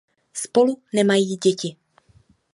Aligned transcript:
Spolu 0.33 0.75
nemají 0.93 1.37
děti. 1.37 1.75